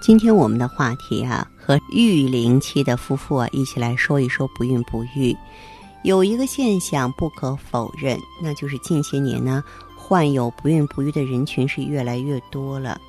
[0.00, 5.36] 今天我们的话题啊，和育龄期的夫妇啊一起来说一说不孕不育。
[6.04, 9.64] 有一个现象不可否认，那就是近些年呢，
[9.96, 13.00] 患有不孕不育的人群是越来越多了。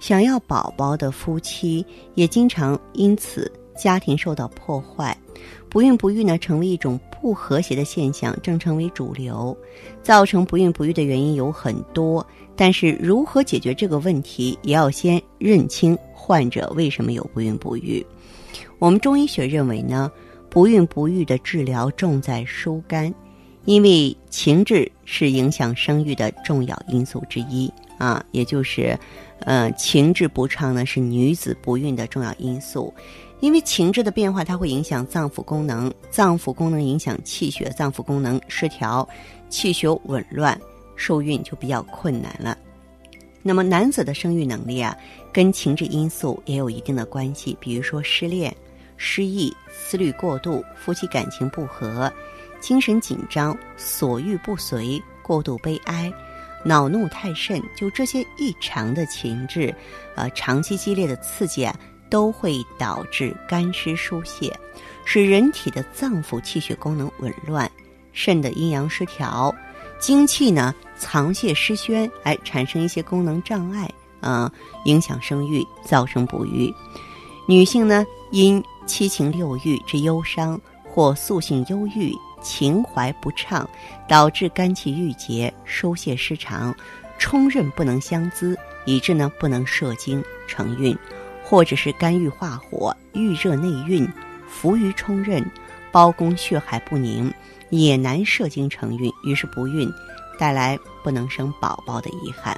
[0.00, 1.84] 想要宝宝的夫妻
[2.14, 5.16] 也经常因此家庭受到破坏。
[5.68, 9.56] 不孕不育呢，成为一种不和谐的现象，正成为主流。
[10.02, 18.04] 造成不孕不育的原因有很多，但是如何解决这个问题，也要先认清患者为什么有不孕不育。
[18.78, 20.10] 我们中医学认为呢，
[20.48, 23.12] 不孕不育的治疗重在疏肝，
[23.64, 28.98] 因为情志是影响生育的重要因素之一啊，也就是，
[29.40, 32.92] 呃，情志不畅呢是女子不孕的重要因素。
[33.40, 39.08] 因为情志的变化，它会影响脏腑功能，脏腑功能影响气血，脏腑功能失调，
[39.48, 40.60] 气血紊乱，
[40.96, 42.58] 受孕就比较困难了。
[43.40, 44.96] 那么男子的生育能力啊，
[45.32, 48.52] 跟情志因素也有一定的关系，比如说失恋、
[48.96, 52.12] 失忆、思虑过度、夫妻感情不和、
[52.60, 56.12] 精神紧张、所欲不随、过度悲哀、
[56.64, 59.74] 恼怒太甚，就这些异常的情志，
[60.14, 61.74] 呃，长期激烈的刺激啊。
[62.10, 64.50] 都会导致肝湿疏泄，
[65.04, 67.70] 使人体的脏腑气血功能紊乱，
[68.14, 69.54] 肾的阴阳失调，
[70.00, 73.92] 精气呢藏泄失宣，哎，产生一些功能障碍
[74.22, 74.50] 啊，
[74.86, 76.74] 影响生育，造成不育。
[77.46, 83.68] 女性呢因七情六欲之忧伤或素性忧郁、情怀不畅，
[84.06, 86.74] 导致肝气郁结、疏泄失常，
[87.18, 90.96] 冲任不能相滋，以致呢不能射精成孕。
[91.42, 94.06] 或者是肝郁化火，郁热内蕴，
[94.46, 95.42] 浮于冲任，
[95.90, 97.32] 包宫血海不宁，
[97.70, 99.90] 也难射精成孕，于是不孕，
[100.38, 102.54] 带来不能生宝宝的遗憾。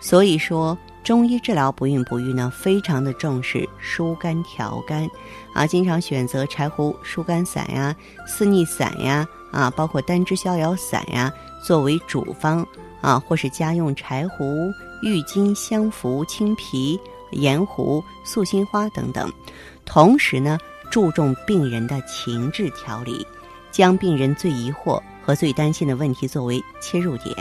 [0.00, 5.08] 所以说，中医治疗不孕不育呢，非常的重视疏肝调肝，
[5.52, 7.94] 啊，经常选择柴胡疏肝散呀、
[8.26, 11.30] 四逆散呀，啊，包括丹栀逍遥散呀，
[11.62, 12.66] 作为主方，
[13.02, 14.72] 啊，或是家用柴胡、
[15.02, 16.98] 郁金香附、青皮。
[17.30, 19.32] 盐胡、素心花等等，
[19.84, 20.56] 同时呢，
[20.88, 23.26] 注重病人的情志调理，
[23.72, 27.34] 将病人最疑惑和最担心的问题作为切入点，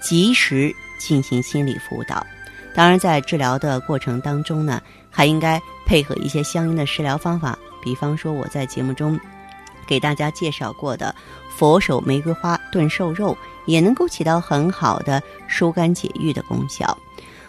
[0.00, 2.24] 及时进行心理辅导。
[2.74, 9.18] 当然，在治疗的过程当中呢，还应该配合一些相应的食疗方法，比方说我在节目中
[9.86, 11.14] 给大家介绍过的
[11.50, 16.96] 佛手玫瑰花炖瘦肉，也能够起到很好的疏肝解郁的功效。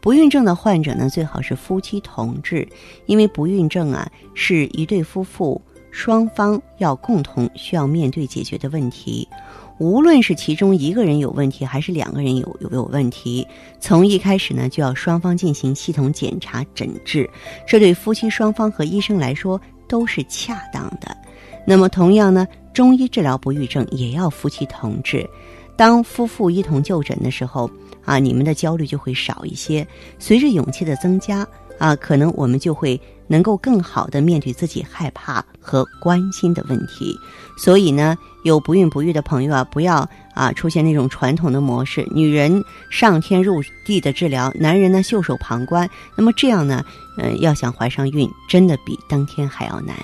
[0.00, 2.68] 不孕症的患者呢，最好是夫妻同治，
[3.06, 9.26] 因为不孕症啊是一对夫妇双方要共同需要面对解决的问题。
[9.78, 13.46] 无论是其中一个人有问题，还是两个人有有有问题，
[13.80, 17.28] 从一开始呢就要双方进行系统检查诊治，
[17.66, 21.16] 这对夫妻双方和医生来说都是恰当的。
[21.66, 25.28] 那么同样呢，中医治疗不育症也要夫妻同治。
[25.76, 27.68] 当夫妇一同就诊的时候，
[28.04, 29.84] 啊，你们的焦虑就会少一些。
[30.20, 31.44] 随着勇气的增加，
[31.78, 37.16] 啊，可能我们就会能够更好的面对自己害怕和关心的问题。
[37.56, 45.88] 所以呢，有不孕不育的朋友啊，不要啊出现那种传统的模式：女人上天入地的治疗，男人呢袖手旁观。
[46.16, 46.84] 那么这样呢，
[47.16, 49.96] 嗯，要想怀上孕，真的比登天还要难。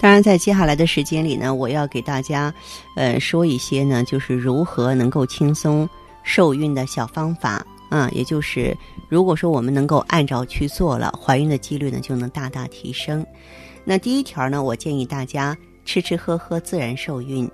[0.00, 2.52] 当然，在接下来的时间里呢，我要给大家，
[2.96, 5.86] 呃，说一些呢，就是如何能够轻松
[6.22, 8.08] 受孕的小方法啊。
[8.12, 8.74] 也就是，
[9.10, 13.26] 如果说我们能够按照去做了，怀孕的几率呢就能大大提升。
[13.84, 15.54] 那第一条呢，我建议大家
[15.84, 17.46] 吃吃喝喝自然受孕。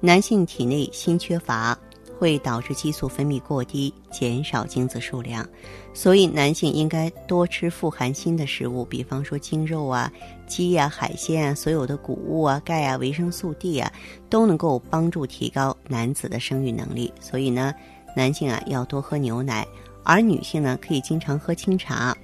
[0.00, 1.74] 男性体内锌缺乏。
[2.18, 5.46] 会导致激素分泌过低，减少精子数量，
[5.92, 10.10] 所以男性应该多吃富含锌的食物，比方说精肉啊、
[10.46, 13.92] 鸡呀、海鲜啊，所有的谷物啊、钙啊、维生素 D 啊，
[14.30, 17.12] 都能够帮助提高男子的生育能力。
[17.20, 17.74] 所以呢，
[18.16, 19.66] 男性啊要多喝牛奶，
[20.02, 22.16] 而女性呢可以经常喝清茶。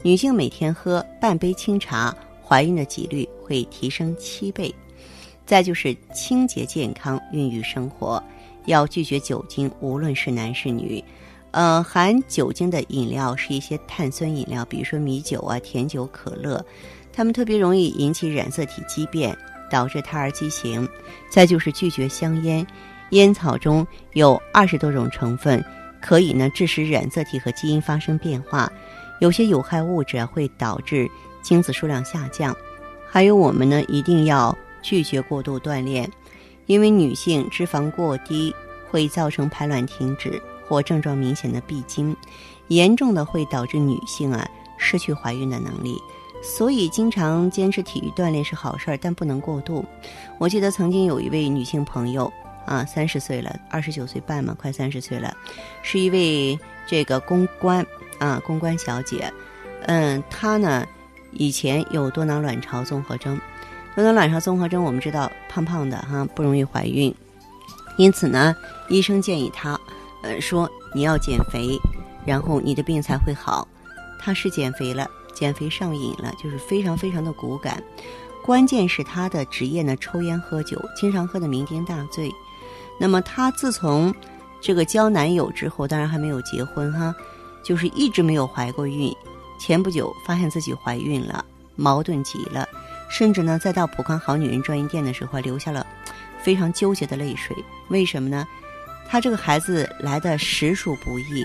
[0.00, 4.72] 女性每天喝半杯清茶，怀孕的几率会提升七倍。
[5.44, 8.22] 再就是清洁健康孕育生活。
[8.66, 11.02] 要拒绝酒精，无论是男是女，
[11.50, 16.64] 呃，含酒精的饮料是一些碳酸饮料，比如说米酒啊、甜酒、可乐，
[17.12, 19.36] 它们特别容易引起染色体畸变，
[19.70, 20.88] 导致胎儿畸形。
[21.30, 22.64] 再就是拒绝香烟，
[23.10, 25.64] 烟草中有二十多种成分，
[26.00, 28.70] 可以呢致使染色体和基因发生变化，
[29.20, 31.10] 有些有害物质会导致
[31.42, 32.56] 精子数量下降。
[33.08, 36.10] 还有我们呢一定要拒绝过度锻炼，
[36.66, 38.54] 因为女性脂肪过低
[38.90, 40.40] 会造成排卵停止。
[40.70, 42.16] 或症状明显的闭经，
[42.68, 44.48] 严重的会导致女性啊
[44.78, 45.98] 失去怀孕的能力，
[46.44, 49.84] 所以经常坚持体育锻炼是好事儿，但不能过度。
[50.38, 52.32] 我记得曾经有一位女性朋友
[52.70, 55.36] 啊，三十岁了，二十九岁半嘛，快三十岁了，
[55.82, 56.56] 是一位
[56.86, 57.84] 这个公关
[58.20, 59.28] 啊，公关小姐。
[59.86, 60.86] 嗯，她呢
[61.32, 63.36] 以前有多囊卵巢综合征，
[63.96, 67.12] 多囊卵巢综合征我们知道胖胖的哈不容易怀孕，
[67.96, 68.54] 因此呢，
[68.88, 69.78] 医生建议她。
[70.22, 71.76] 呃，说你要减肥，
[72.24, 73.66] 然后你的病才会好。
[74.20, 77.82] 她是减肥了，减肥上瘾了，就是非常非常的骨感。
[78.44, 82.30] 关键是他的职业呢，抽烟喝酒，经常喝得酩酊大醉。
[83.00, 84.14] 那么她自从
[84.60, 87.14] 这个交男友之后，当然还没有结婚哈，
[87.64, 89.10] 就是一直没有怀过孕。
[89.58, 91.42] 前不久发现自己怀孕了，
[91.76, 92.68] 矛盾极了，
[93.08, 95.86] 甚至呢，在到普康好女人专营店的时候，还流下了
[96.42, 97.56] 非常纠结的泪水。
[97.88, 98.46] 为什么呢？
[99.08, 101.44] 她这个孩子来的实属不易，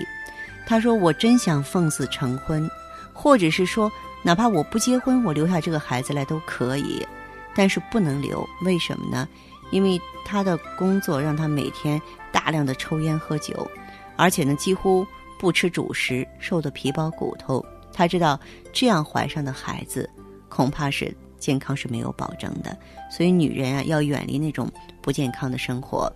[0.66, 2.70] 她说：“我真想奉子成婚，
[3.14, 3.90] 或者是说，
[4.22, 7.06] 哪怕我不结婚，我留下这个孩子来都可以，
[7.54, 8.46] 但是不能留。
[8.62, 9.26] 为什么呢？
[9.70, 12.00] 因为他的工作让他每天
[12.32, 13.68] 大量的抽烟喝酒，
[14.16, 15.06] 而且呢，几乎
[15.38, 17.64] 不吃主食，瘦得皮包骨头。
[17.92, 18.38] 他知道
[18.72, 20.08] 这样怀上的孩子，
[20.48, 22.76] 恐怕是健康是没有保证的。
[23.10, 24.70] 所以，女人啊，要远离那种
[25.00, 26.12] 不健康的生活。”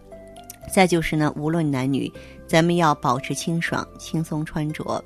[0.72, 2.12] 再就是呢，无论男女，
[2.46, 5.02] 咱们要保持清爽、轻松穿着。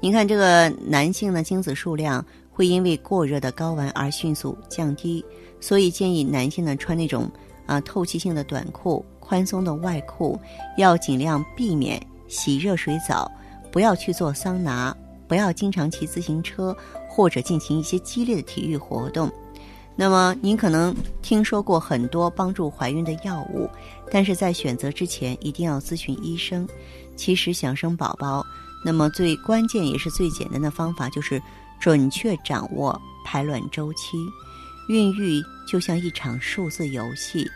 [0.00, 5.22] 您看，这个男性的精子数量会因为过热的睾丸而迅速降低，
[5.60, 7.30] 所以建议男性呢穿那种
[7.72, 10.38] 啊透气性的短裤、宽松的外裤，
[10.76, 13.30] 要尽量避免洗热水澡，
[13.70, 14.94] 不要去做桑拿，
[15.26, 16.76] 不要经常骑自行车
[17.08, 19.30] 或者进行一些激烈的体育活动。
[19.94, 23.68] 那么您可能听说过很多帮助怀孕的药物，
[24.10, 26.68] 但是在选择之前一定要咨询医生。
[27.14, 28.44] 其实想生宝宝，
[28.84, 31.40] 那么最关键也是最简单的方法就是
[31.78, 34.16] 准确掌握排卵周期。
[34.88, 37.46] 孕育就像一场数字游戏，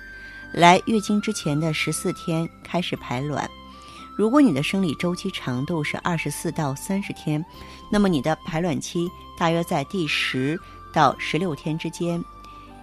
[0.57, 3.47] 来月经之前的十四天开始排卵。
[4.17, 7.45] 如果你的生理周期长度是二十四到三十天，
[7.93, 9.07] 那么你的排卵期
[9.39, 10.59] 大约在第十。
[10.95, 12.25] 到十六天之间，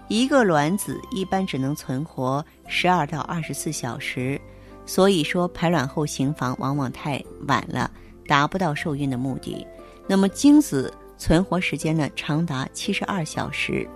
[0.08, 4.40] 一个卵子一般只能存活十二到二十四小时，
[4.86, 7.90] 所以说排卵后行房往往太晚了，
[8.28, 9.66] 达不到受孕的目的。
[10.08, 13.90] 那么精子存活时间呢，长达七十二小时，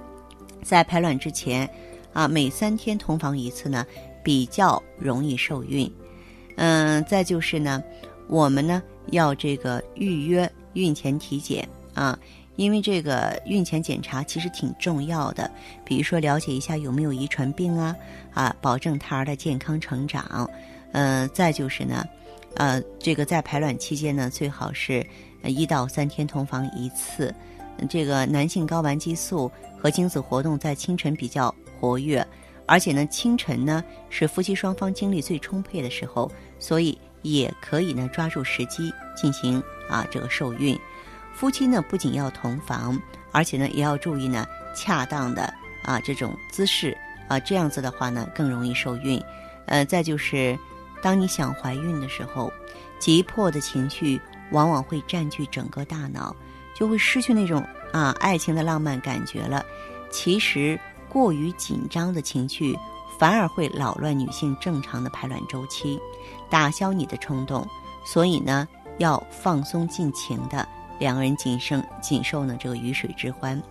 [0.63, 1.69] 在排卵之前，
[2.17, 3.85] 啊，每三天同房一次呢，
[4.23, 5.87] 比较容易受孕。
[6.55, 7.83] 嗯，再就是呢，
[8.27, 8.81] 我们呢
[9.11, 12.17] 要这个预约孕前体检啊。
[12.55, 15.47] 因为这个孕前检查其实挺重要的，
[15.85, 17.95] 比如说了解一下有没有遗传病啊，
[18.33, 20.49] 啊，保证胎儿的健康成长。
[20.93, 22.03] 嗯，再就是呢，
[22.55, 25.05] 呃，这个在排卵期间呢，最好是
[25.43, 27.31] 一到三天同房一次。
[27.87, 32.25] 这个男性睾丸激素和精子活动在清晨比较活跃，
[32.65, 40.77] 而且呢，清晨呢是夫妻双方精力最充沛的时候，所以也可以呢抓住时机进行啊这个受孕。
[41.33, 42.99] 夫妻呢不仅要同房，
[43.31, 45.53] 而且呢也要注意呢恰当的
[45.83, 49.21] 啊这种姿势啊，这样子的话呢更容易受孕。
[49.67, 50.57] 呃，再就是
[51.01, 52.51] 当你想怀孕的时候，
[52.99, 54.19] 急迫的情绪
[54.51, 56.35] 往往会占据整个大脑，
[56.75, 59.63] 就会失去那种啊爱情的浪漫感觉了。
[60.09, 62.77] 其实过于紧张的情绪
[63.17, 65.99] 反而会扰乱女性正常的排卵周期，
[66.49, 67.67] 打消你的冲动。
[68.05, 68.67] 所以呢
[68.99, 70.67] 要放松尽情的。
[70.99, 73.61] 两个人仅剩仅受呢这个鱼水之欢，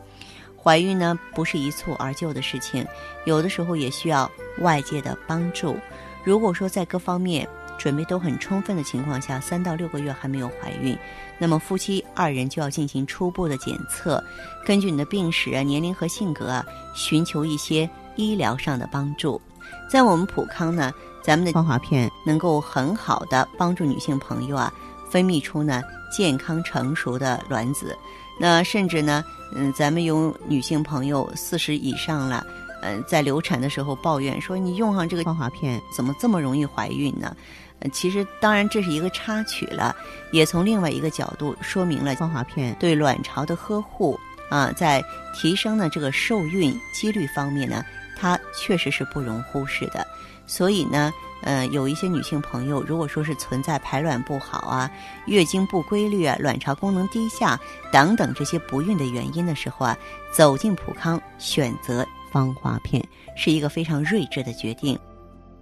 [0.63, 2.87] 怀孕呢不是一蹴而就的事情，
[3.25, 5.77] 有的时候也需要外界的帮助。
[6.23, 10.97] 如果说在各方面准备都很充分的情况下，三到六个月还没有怀孕，
[11.39, 14.23] 那么夫妻二人就要进行初步的检测，
[14.65, 16.65] 根据你的病史啊、年龄和性格啊，
[16.95, 19.41] 寻求一些医疗上的帮助。
[19.89, 20.93] 在我们普康呢，
[21.23, 24.73] 咱们的光华片能够很好的帮助女性朋友啊。
[25.09, 27.97] 分泌出呢健康成熟的卵子，
[28.41, 32.45] 那甚至呢，嗯，咱们有女性朋友四十以上了，
[32.87, 37.37] 呃，在流产的时候抱怨说，你用上这个芳华片怎么这么容易怀孕呢？
[37.81, 39.95] 呃，其实当然这是一个插曲了，
[40.31, 45.03] 也从另外一个角度说明了芳华片对卵巢的呵护啊，在
[45.35, 47.85] 提升呢这个受孕几率方面呢，
[48.17, 50.07] 它确实是不容忽视的。
[50.47, 51.13] 所以呢，
[51.43, 54.89] 呃，有一些女性朋友，如果说是存在排卵不好啊、
[55.27, 57.59] 月经不规律啊、卵巢功能低下
[57.91, 59.99] 等等这些不孕的原因的时候啊，
[60.33, 63.03] 走进普康选择芳华片
[63.35, 64.99] 是一个非常睿智的决定。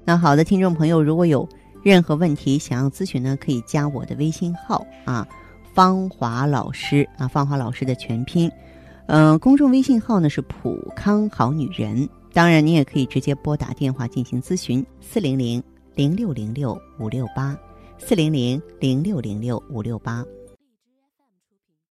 [0.04, 1.48] 那好的，听众朋友，如果有
[1.84, 5.24] 任何问题想要咨询呢，可以加我的微信号啊，
[5.72, 8.50] 芳华老师啊，芳华老师的全拼，
[9.06, 12.08] 嗯，公众微信号呢是普康好女人。
[12.32, 15.62] 当然，你也可以直接拨打电话进行咨询，四零零
[15.94, 17.56] 零六零六五六八，
[17.98, 20.24] 四零零零六零六五六八。